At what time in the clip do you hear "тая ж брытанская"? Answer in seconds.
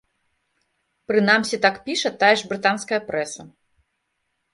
2.23-2.99